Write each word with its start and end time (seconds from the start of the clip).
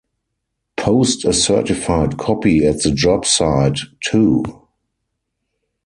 Post 0.77 1.25
a 1.25 1.31
certified 1.31 2.17
copy 2.17 2.65
at 2.65 2.81
the 2.81 2.89
job 2.91 3.23
site, 3.23 3.77
too. 4.03 4.65